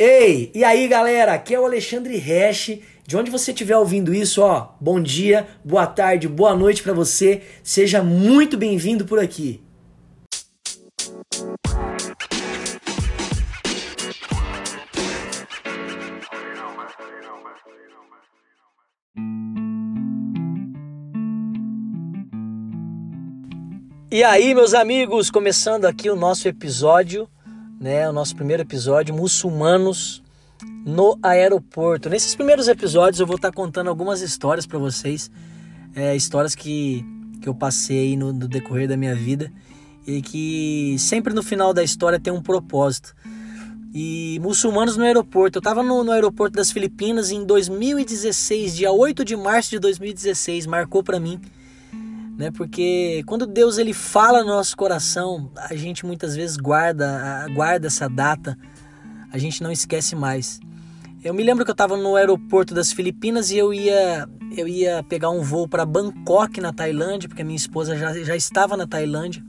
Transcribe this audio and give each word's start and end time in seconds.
Ei, 0.00 0.52
e 0.54 0.62
aí 0.62 0.86
galera, 0.86 1.32
aqui 1.32 1.52
é 1.52 1.58
o 1.58 1.64
Alexandre 1.64 2.16
Resch. 2.18 2.78
De 3.04 3.16
onde 3.16 3.32
você 3.32 3.50
estiver 3.50 3.76
ouvindo 3.76 4.14
isso, 4.14 4.42
ó, 4.42 4.68
bom 4.80 5.00
dia, 5.02 5.48
boa 5.64 5.88
tarde, 5.88 6.28
boa 6.28 6.54
noite 6.54 6.84
para 6.84 6.92
você. 6.92 7.42
Seja 7.64 8.00
muito 8.00 8.56
bem-vindo 8.56 9.04
por 9.04 9.18
aqui. 9.18 9.60
E 24.12 24.22
aí, 24.22 24.54
meus 24.54 24.74
amigos, 24.74 25.28
começando 25.28 25.86
aqui 25.86 26.08
o 26.08 26.14
nosso 26.14 26.46
episódio, 26.46 27.28
né, 27.80 28.08
o 28.08 28.12
nosso 28.12 28.34
primeiro 28.34 28.62
episódio, 28.62 29.14
muçulmanos 29.14 30.22
no 30.84 31.18
aeroporto. 31.22 32.08
Nesses 32.08 32.34
primeiros 32.34 32.68
episódios 32.68 33.20
eu 33.20 33.26
vou 33.26 33.36
estar 33.36 33.52
contando 33.52 33.88
algumas 33.88 34.20
histórias 34.20 34.66
para 34.66 34.78
vocês, 34.78 35.30
é, 35.94 36.16
histórias 36.16 36.54
que, 36.54 37.04
que 37.40 37.48
eu 37.48 37.54
passei 37.54 38.16
no, 38.16 38.32
no 38.32 38.48
decorrer 38.48 38.88
da 38.88 38.96
minha 38.96 39.14
vida 39.14 39.52
e 40.06 40.22
que 40.22 40.96
sempre 40.98 41.34
no 41.34 41.42
final 41.42 41.72
da 41.72 41.84
história 41.84 42.18
tem 42.18 42.32
um 42.32 42.42
propósito. 42.42 43.14
E 43.94 44.38
muçulmanos 44.42 44.96
no 44.96 45.04
aeroporto. 45.04 45.58
Eu 45.58 45.60
estava 45.60 45.82
no, 45.82 46.04
no, 46.04 46.12
aeroporto 46.12 46.56
das 46.56 46.70
Filipinas 46.70 47.30
em 47.30 47.44
2016, 47.44 48.76
dia 48.76 48.92
8 48.92 49.24
de 49.24 49.36
março 49.36 49.70
de 49.70 49.78
2016, 49.78 50.66
marcou 50.66 51.02
para 51.02 51.18
mim 51.18 51.40
né? 52.38 52.52
Porque 52.52 53.24
quando 53.26 53.44
Deus 53.44 53.76
ele 53.76 53.92
fala 53.92 54.44
no 54.44 54.50
nosso 54.50 54.76
coração, 54.76 55.50
a 55.56 55.74
gente 55.74 56.06
muitas 56.06 56.36
vezes 56.36 56.56
guarda, 56.56 57.46
guarda 57.52 57.88
essa 57.88 58.08
data, 58.08 58.56
a 59.32 59.36
gente 59.36 59.60
não 59.60 59.72
esquece 59.72 60.14
mais. 60.14 60.60
Eu 61.22 61.34
me 61.34 61.42
lembro 61.42 61.64
que 61.64 61.70
eu 61.70 61.74
estava 61.74 61.96
no 61.96 62.14
aeroporto 62.14 62.72
das 62.72 62.92
Filipinas 62.92 63.50
e 63.50 63.58
eu 63.58 63.74
ia 63.74 64.28
eu 64.56 64.66
ia 64.66 65.02
pegar 65.02 65.28
um 65.28 65.42
voo 65.42 65.68
para 65.68 65.84
Bangkok 65.84 66.60
na 66.60 66.72
Tailândia, 66.72 67.28
porque 67.28 67.42
a 67.42 67.44
minha 67.44 67.56
esposa 67.56 67.96
já, 67.96 68.14
já 68.14 68.34
estava 68.34 68.76
na 68.76 68.86
Tailândia. 68.86 69.42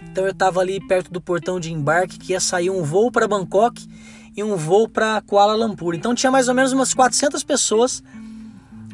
Então 0.00 0.24
eu 0.24 0.30
estava 0.30 0.60
ali 0.60 0.80
perto 0.86 1.12
do 1.12 1.20
portão 1.20 1.60
de 1.60 1.72
embarque 1.72 2.18
que 2.18 2.32
ia 2.32 2.40
sair 2.40 2.70
um 2.70 2.82
voo 2.82 3.10
para 3.10 3.28
Bangkok 3.28 3.86
e 4.34 4.42
um 4.42 4.56
voo 4.56 4.88
para 4.88 5.20
Kuala 5.22 5.54
Lumpur. 5.54 5.94
Então 5.94 6.14
tinha 6.14 6.30
mais 6.30 6.48
ou 6.48 6.54
menos 6.54 6.72
umas 6.72 6.94
400 6.94 7.42
pessoas, 7.44 8.02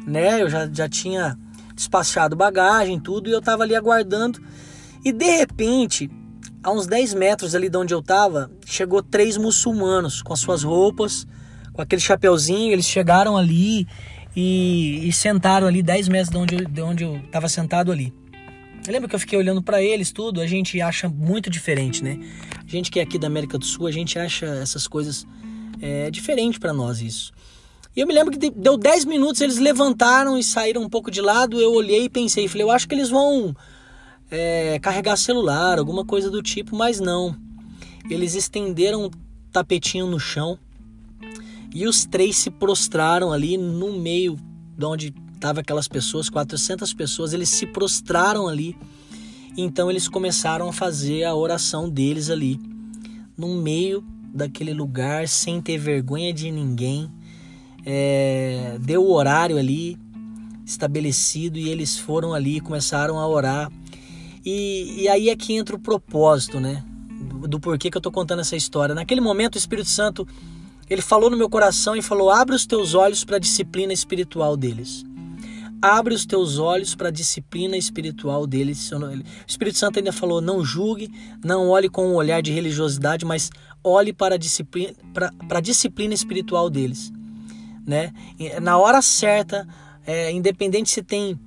né? 0.05 0.41
Eu 0.41 0.49
já, 0.49 0.67
já 0.67 0.89
tinha 0.89 1.37
despachado 1.77 2.35
bagagem, 2.35 2.99
tudo, 2.99 3.29
e 3.29 3.31
eu 3.31 3.41
tava 3.41 3.63
ali 3.63 3.75
aguardando. 3.75 4.41
E 5.05 5.13
de 5.13 5.29
repente, 5.37 6.09
a 6.61 6.71
uns 6.71 6.87
10 6.87 7.13
metros 7.13 7.55
ali 7.55 7.69
de 7.69 7.77
onde 7.77 7.93
eu 7.93 8.01
tava, 8.01 8.51
chegou 8.65 9.01
três 9.01 9.37
muçulmanos 9.37 10.21
com 10.21 10.33
as 10.33 10.39
suas 10.39 10.63
roupas, 10.63 11.25
com 11.71 11.81
aquele 11.81 12.01
chapeuzinho, 12.01 12.73
eles 12.73 12.85
chegaram 12.85 13.37
ali 13.37 13.87
e, 14.35 15.07
e 15.07 15.13
sentaram 15.13 15.67
ali 15.67 15.81
10 15.81 16.09
metros 16.09 16.29
de 16.29 16.37
onde, 16.37 16.55
eu, 16.55 16.65
de 16.67 16.81
onde 16.81 17.03
eu 17.03 17.21
tava 17.31 17.47
sentado 17.47 17.91
ali. 17.91 18.13
Eu 18.85 18.91
lembro 18.91 19.07
que 19.07 19.15
eu 19.15 19.19
fiquei 19.19 19.37
olhando 19.37 19.61
para 19.61 19.81
eles 19.81 20.11
tudo, 20.11 20.41
a 20.41 20.47
gente 20.47 20.81
acha 20.81 21.07
muito 21.07 21.49
diferente, 21.49 22.03
né? 22.03 22.19
A 22.65 22.69
gente 22.69 22.89
que 22.89 22.99
é 22.99 23.03
aqui 23.03 23.19
da 23.19 23.27
América 23.27 23.57
do 23.57 23.65
Sul, 23.65 23.85
a 23.85 23.91
gente 23.91 24.17
acha 24.17 24.45
essas 24.45 24.87
coisas 24.87 25.27
é 25.81 26.09
diferente 26.09 26.59
para 26.59 26.73
nós 26.73 27.01
isso. 27.01 27.31
E 27.97 28.01
eu 28.01 28.05
me 28.05 28.13
lembro 28.13 28.31
que 28.31 28.51
deu 28.51 28.77
10 28.77 29.05
minutos, 29.05 29.41
eles 29.41 29.57
levantaram 29.57 30.37
e 30.37 30.43
saíram 30.43 30.83
um 30.83 30.89
pouco 30.89 31.09
de 31.09 31.19
lado. 31.19 31.59
Eu 31.59 31.73
olhei 31.73 32.03
e 32.03 32.09
pensei, 32.09 32.47
falei, 32.47 32.61
eu 32.61 32.69
acho 32.69 32.87
que 32.87 32.93
eles 32.93 33.09
vão 33.09 33.55
é, 34.29 34.77
carregar 34.77 35.17
celular, 35.17 35.79
alguma 35.79 36.05
coisa 36.05 36.29
do 36.29 36.43
tipo, 36.43 36.75
mas 36.75 36.99
não. 36.99 37.35
Eles 38.07 38.35
estenderam 38.35 39.05
um 39.05 39.09
tapetinho 39.51 40.05
no 40.05 40.19
chão 40.19 40.59
e 41.73 41.87
os 41.87 42.05
três 42.05 42.35
se 42.35 42.51
prostraram 42.51 43.33
ali 43.33 43.57
no 43.57 43.91
meio 43.93 44.37
de 44.77 44.85
onde 44.85 45.15
estavam 45.33 45.61
aquelas 45.61 45.87
pessoas, 45.87 46.29
400 46.29 46.93
pessoas, 46.93 47.33
eles 47.33 47.49
se 47.49 47.65
prostraram 47.65 48.47
ali. 48.47 48.77
Então 49.57 49.89
eles 49.89 50.07
começaram 50.07 50.69
a 50.69 50.73
fazer 50.73 51.23
a 51.23 51.33
oração 51.33 51.89
deles 51.89 52.29
ali, 52.29 52.59
no 53.35 53.55
meio 53.55 54.05
daquele 54.31 54.71
lugar, 54.71 55.27
sem 55.27 55.59
ter 55.59 55.79
vergonha 55.79 56.31
de 56.31 56.51
ninguém 56.51 57.16
é, 57.85 58.77
deu 58.79 59.03
o 59.03 59.13
horário 59.13 59.57
ali 59.57 59.97
estabelecido 60.65 61.57
e 61.57 61.69
eles 61.69 61.97
foram 61.97 62.33
ali 62.33 62.59
começaram 62.59 63.17
a 63.17 63.27
orar. 63.27 63.71
E, 64.45 65.03
e 65.03 65.07
aí 65.07 65.29
é 65.29 65.35
que 65.35 65.53
entra 65.53 65.75
o 65.75 65.79
propósito, 65.79 66.59
né? 66.59 66.83
Do, 67.09 67.47
do 67.47 67.59
porquê 67.59 67.89
que 67.89 67.97
eu 67.97 68.01
tô 68.01 68.11
contando 68.11 68.41
essa 68.41 68.55
história. 68.55 68.93
Naquele 68.93 69.21
momento 69.21 69.55
o 69.55 69.57
Espírito 69.57 69.89
Santo 69.89 70.27
ele 70.89 71.01
falou 71.01 71.29
no 71.29 71.37
meu 71.37 71.49
coração 71.49 71.95
e 71.95 72.01
falou: 72.01 72.29
abre 72.29 72.55
os 72.55 72.65
teus 72.65 72.93
olhos 72.93 73.23
para 73.23 73.37
a 73.37 73.39
disciplina 73.39 73.93
espiritual 73.93 74.57
deles. 74.57 75.05
Abre 75.81 76.13
os 76.13 76.25
teus 76.25 76.57
olhos 76.57 76.95
para 76.95 77.09
a 77.09 77.11
disciplina 77.11 77.77
espiritual 77.77 78.47
deles. 78.47 78.91
O 78.91 79.23
Espírito 79.47 79.77
Santo 79.77 79.99
ainda 79.99 80.11
falou: 80.11 80.41
não 80.41 80.65
julgue, 80.65 81.09
não 81.43 81.69
olhe 81.69 81.87
com 81.87 82.07
um 82.07 82.15
olhar 82.15 82.41
de 82.41 82.51
religiosidade, 82.51 83.25
mas 83.25 83.49
olhe 83.83 84.11
para 84.11 84.35
a 84.35 84.37
disciplina, 84.37 84.93
para, 85.13 85.31
para 85.47 85.59
a 85.59 85.61
disciplina 85.61 86.13
espiritual 86.13 86.69
deles 86.69 87.11
né? 87.87 88.13
Na 88.61 88.77
hora 88.77 89.01
certa, 89.01 89.65
é, 90.05 90.29
independente 90.31 90.89
se 90.89 91.01
tem 91.01 91.39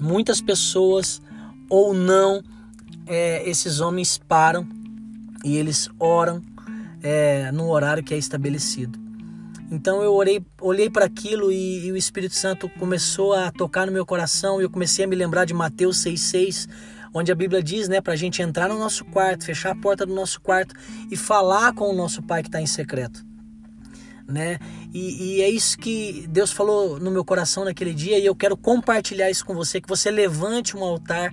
muitas 0.00 0.40
pessoas 0.40 1.22
ou 1.70 1.94
não, 1.94 2.42
é, 3.06 3.48
esses 3.48 3.78
homens 3.78 4.18
param 4.18 4.66
e 5.44 5.56
eles 5.56 5.88
oram 6.00 6.42
é, 7.02 7.52
no 7.52 7.70
horário 7.70 8.02
que 8.02 8.12
é 8.12 8.18
estabelecido. 8.18 8.98
Então 9.70 10.02
eu 10.02 10.12
orei, 10.12 10.44
olhei 10.60 10.90
para 10.90 11.04
aquilo 11.04 11.50
e, 11.52 11.86
e, 11.86 11.92
o 11.92 11.96
Espírito 11.96 12.34
Santo 12.34 12.68
começou 12.68 13.32
a 13.32 13.50
tocar 13.50 13.86
no 13.86 13.92
meu 13.92 14.06
coração 14.06 14.60
e 14.60 14.64
eu 14.64 14.70
comecei 14.70 15.04
a 15.04 15.08
me 15.08 15.16
lembrar 15.16 15.44
de 15.44 15.54
Mateus 15.54 16.04
6,6, 16.04 16.68
onde 17.12 17.32
a 17.32 17.34
Bíblia 17.34 17.62
diz, 17.62 17.88
né, 17.88 18.00
para 18.00 18.12
a 18.12 18.16
gente 18.16 18.42
entrar 18.42 18.68
no 18.68 18.78
nosso 18.78 19.04
quarto, 19.06 19.44
fechar 19.44 19.72
a 19.72 19.76
porta 19.76 20.06
do 20.06 20.14
nosso 20.14 20.40
quarto 20.40 20.74
e 21.10 21.16
falar 21.16 21.72
com 21.74 21.90
o 21.90 21.94
nosso 21.94 22.22
Pai 22.22 22.42
que 22.42 22.48
está 22.48 22.60
em 22.60 22.66
secreto 22.66 23.24
né? 24.28 24.58
E, 24.92 25.38
e, 25.38 25.42
é 25.42 25.48
isso 25.48 25.78
que 25.78 26.26
Deus 26.28 26.52
falou 26.52 26.98
no 26.98 27.10
meu 27.10 27.24
coração 27.24 27.64
naquele 27.64 27.94
dia 27.94 28.18
e 28.18 28.26
eu 28.26 28.34
quero 28.34 28.56
compartilhar 28.56 29.30
isso 29.30 29.44
com 29.44 29.54
você, 29.54 29.80
que 29.80 29.88
você 29.88 30.10
levante 30.10 30.76
um 30.76 30.82
altar 30.82 31.32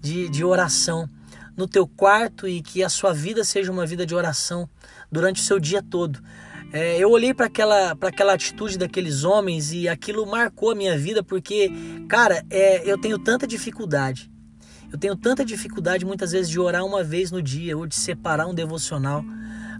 de, 0.00 0.28
de 0.28 0.44
oração 0.44 1.08
no 1.56 1.66
teu 1.66 1.86
quarto 1.86 2.46
e 2.46 2.62
que 2.62 2.84
a 2.84 2.88
sua 2.88 3.12
vida 3.12 3.42
seja 3.42 3.72
uma 3.72 3.84
vida 3.84 4.06
de 4.06 4.14
oração 4.14 4.68
durante 5.10 5.42
o 5.42 5.44
seu 5.44 5.58
dia 5.58 5.82
todo. 5.82 6.20
É, 6.72 6.98
eu 6.98 7.10
olhei 7.10 7.32
para 7.32 7.46
aquela, 7.46 7.96
aquela 8.00 8.34
atitude 8.34 8.78
daqueles 8.78 9.24
homens 9.24 9.72
e 9.72 9.88
aquilo 9.88 10.26
marcou 10.26 10.70
a 10.70 10.74
minha 10.74 10.96
vida 10.96 11.22
porque, 11.22 11.72
cara, 12.08 12.44
é, 12.50 12.88
eu 12.88 12.98
tenho 12.98 13.18
tanta 13.18 13.46
dificuldade. 13.46 14.30
Eu 14.92 14.98
tenho 14.98 15.16
tanta 15.16 15.44
dificuldade 15.44 16.04
muitas 16.04 16.32
vezes 16.32 16.48
de 16.48 16.60
orar 16.60 16.84
uma 16.84 17.02
vez 17.02 17.30
no 17.30 17.42
dia 17.42 17.76
ou 17.76 17.86
de 17.86 17.94
separar 17.94 18.46
um 18.46 18.54
devocional. 18.54 19.24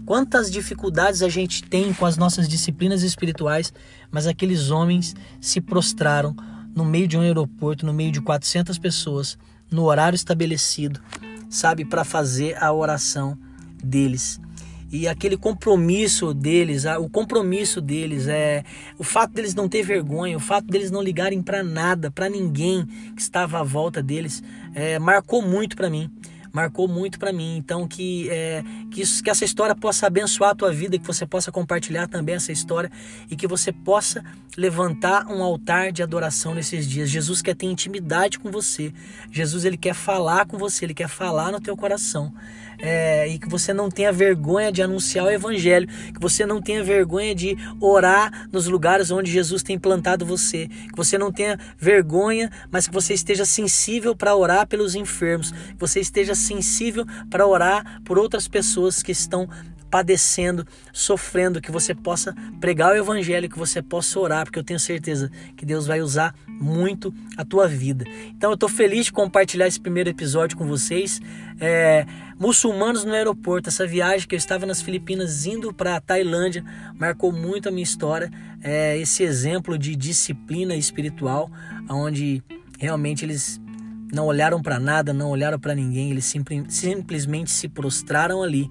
Quantas 0.09 0.49
dificuldades 0.49 1.21
a 1.21 1.29
gente 1.29 1.61
tem 1.61 1.93
com 1.93 2.03
as 2.03 2.17
nossas 2.17 2.49
disciplinas 2.49 3.03
espirituais, 3.03 3.71
mas 4.09 4.25
aqueles 4.25 4.71
homens 4.71 5.15
se 5.39 5.61
prostraram 5.61 6.35
no 6.75 6.83
meio 6.83 7.07
de 7.07 7.15
um 7.15 7.21
aeroporto, 7.21 7.85
no 7.85 7.93
meio 7.93 8.11
de 8.11 8.19
400 8.19 8.79
pessoas, 8.79 9.37
no 9.69 9.83
horário 9.83 10.15
estabelecido, 10.15 10.99
sabe, 11.47 11.85
para 11.85 12.03
fazer 12.03 12.57
a 12.57 12.73
oração 12.73 13.37
deles. 13.83 14.41
E 14.91 15.07
aquele 15.07 15.37
compromisso 15.37 16.33
deles, 16.33 16.85
o 16.85 17.07
compromisso 17.07 17.79
deles 17.79 18.25
é 18.25 18.63
o 18.97 19.03
fato 19.03 19.35
deles 19.35 19.53
não 19.53 19.69
ter 19.69 19.83
vergonha, 19.83 20.35
o 20.35 20.39
fato 20.39 20.65
deles 20.65 20.89
não 20.89 21.03
ligarem 21.03 21.39
para 21.43 21.61
nada, 21.61 22.09
para 22.09 22.27
ninguém 22.27 22.83
que 23.15 23.21
estava 23.21 23.59
à 23.59 23.63
volta 23.63 24.01
deles, 24.01 24.41
é, 24.73 24.97
marcou 24.97 25.43
muito 25.43 25.75
para 25.75 25.87
mim 25.87 26.11
marcou 26.51 26.87
muito 26.87 27.19
para 27.19 27.31
mim. 27.31 27.57
Então 27.57 27.87
que 27.87 28.29
é, 28.29 28.63
que, 28.91 29.01
isso, 29.01 29.23
que 29.23 29.29
essa 29.29 29.45
história 29.45 29.75
possa 29.75 30.07
abençoar 30.07 30.51
a 30.51 30.55
tua 30.55 30.71
vida, 30.71 30.97
que 30.97 31.05
você 31.05 31.25
possa 31.25 31.51
compartilhar 31.51 32.07
também 32.07 32.35
essa 32.35 32.51
história 32.51 32.91
e 33.29 33.35
que 33.35 33.47
você 33.47 33.71
possa 33.71 34.23
levantar 34.57 35.27
um 35.27 35.41
altar 35.41 35.91
de 35.91 36.03
adoração 36.03 36.53
nesses 36.53 36.87
dias. 36.87 37.09
Jesus 37.09 37.41
quer 37.41 37.55
ter 37.55 37.65
intimidade 37.65 38.39
com 38.39 38.51
você. 38.51 38.93
Jesus 39.31 39.63
ele 39.65 39.77
quer 39.77 39.93
falar 39.93 40.45
com 40.45 40.57
você, 40.57 40.85
ele 40.85 40.93
quer 40.93 41.07
falar 41.07 41.51
no 41.51 41.59
teu 41.59 41.75
coração. 41.77 42.33
É, 42.81 43.27
e 43.27 43.37
que 43.37 43.49
você 43.49 43.73
não 43.73 43.89
tenha 43.89 44.09
vergonha 44.09 44.71
de 44.71 44.81
anunciar 44.81 45.25
o 45.25 45.29
evangelho, 45.29 45.85
que 46.13 46.19
você 46.19 46.45
não 46.45 46.61
tenha 46.61 46.81
vergonha 46.81 47.35
de 47.35 47.57
orar 47.79 48.47
nos 48.53 48.67
lugares 48.67 49.11
onde 49.11 49.29
Jesus 49.29 49.61
tem 49.61 49.77
plantado 49.77 50.25
você, 50.25 50.67
que 50.67 50.95
você 50.95 51.17
não 51.17 51.29
tenha 51.29 51.59
vergonha, 51.77 52.49
mas 52.71 52.87
que 52.87 52.93
você 52.93 53.13
esteja 53.13 53.43
sensível 53.43 54.15
para 54.15 54.33
orar 54.33 54.65
pelos 54.65 54.95
enfermos, 54.95 55.51
que 55.51 55.77
você 55.77 55.99
esteja 55.99 56.33
sensível 56.39 57.05
para 57.29 57.45
orar 57.45 58.01
por 58.03 58.17
outras 58.17 58.47
pessoas 58.47 59.03
que 59.03 59.11
estão 59.11 59.47
padecendo, 59.89 60.65
sofrendo, 60.93 61.61
que 61.61 61.71
você 61.71 61.95
possa 61.95 62.33
pregar 62.59 62.91
o 62.91 62.95
evangelho, 62.95 63.49
que 63.49 63.57
você 63.57 63.81
possa 63.81 64.19
orar, 64.19 64.45
porque 64.45 64.59
eu 64.59 64.63
tenho 64.63 64.79
certeza 64.79 65.31
que 65.57 65.65
Deus 65.65 65.87
vai 65.87 66.01
usar 66.01 66.33
muito 66.47 67.13
a 67.37 67.43
tua 67.43 67.67
vida. 67.67 68.05
Então 68.27 68.51
eu 68.51 68.53
estou 68.53 68.69
feliz 68.69 69.05
de 69.05 69.11
compartilhar 69.11 69.67
esse 69.67 69.79
primeiro 69.79 70.09
episódio 70.09 70.57
com 70.57 70.67
vocês. 70.67 71.19
É, 71.59 72.05
muçulmanos 72.37 73.03
no 73.03 73.13
aeroporto, 73.13 73.69
essa 73.69 73.87
viagem 73.87 74.27
que 74.27 74.35
eu 74.35 74.37
estava 74.37 74.65
nas 74.65 74.81
Filipinas 74.81 75.45
indo 75.45 75.73
para 75.73 75.95
a 75.95 76.01
Tailândia, 76.01 76.63
marcou 76.97 77.31
muito 77.31 77.67
a 77.67 77.71
minha 77.71 77.83
história. 77.83 78.29
É, 78.61 78.97
esse 78.97 79.23
exemplo 79.23 79.77
de 79.77 79.95
disciplina 79.95 80.75
espiritual, 80.75 81.49
onde 81.89 82.43
realmente 82.77 83.25
eles 83.25 83.59
não 84.11 84.25
olharam 84.25 84.61
para 84.61 84.79
nada, 84.79 85.13
não 85.13 85.29
olharam 85.29 85.59
para 85.59 85.75
ninguém, 85.75 86.11
eles 86.11 86.25
simplesmente 86.69 87.51
se 87.51 87.67
prostraram 87.67 88.41
ali 88.41 88.69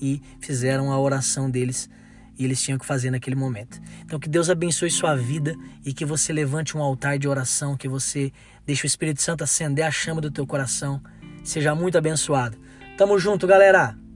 e 0.00 0.22
fizeram 0.40 0.92
a 0.92 0.98
oração 0.98 1.50
deles 1.50 1.88
e 2.38 2.44
eles 2.44 2.62
tinham 2.62 2.78
que 2.78 2.86
fazer 2.86 3.10
naquele 3.10 3.36
momento. 3.36 3.80
Então 4.04 4.18
que 4.18 4.28
Deus 4.28 4.48
abençoe 4.48 4.90
sua 4.90 5.14
vida 5.16 5.56
e 5.84 5.92
que 5.92 6.04
você 6.04 6.32
levante 6.32 6.76
um 6.76 6.82
altar 6.82 7.18
de 7.18 7.28
oração, 7.28 7.76
que 7.76 7.88
você 7.88 8.32
deixe 8.64 8.84
o 8.84 8.86
Espírito 8.86 9.20
Santo 9.20 9.42
acender 9.42 9.84
a 9.84 9.90
chama 9.90 10.20
do 10.20 10.30
teu 10.30 10.46
coração. 10.46 11.02
Seja 11.42 11.74
muito 11.74 11.98
abençoado. 11.98 12.56
Tamo 12.96 13.18
junto, 13.18 13.46
galera. 13.46 14.07